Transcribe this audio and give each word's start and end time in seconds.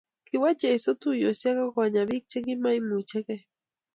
Kiwo 0.27 0.47
Jeso 0.61 0.89
tuyosiek 1.01 1.57
akonyaa 1.65 2.07
biik 2.09 2.23
che 2.31 2.39
kimaimuchikei 2.45 3.43